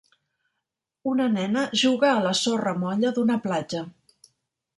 [1.11, 3.85] Una nena juga a la sorra molla d'una platja.